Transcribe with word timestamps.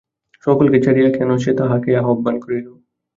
সকলকে 0.45 0.77
ছাড়িয়া 0.79 1.09
কেন 1.11 1.29
সে 1.37 1.51
তাহাকেই 1.59 1.99
আহ্বান 2.01 2.35
করিল! 2.43 2.67